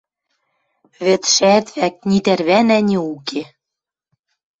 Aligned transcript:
Вӹдшӓт 1.03 1.65
вӓк 1.75 1.95
ни 2.09 2.17
тӓрвӓнӓ, 2.25 2.79
ни 2.87 2.95
уке. 3.15 3.41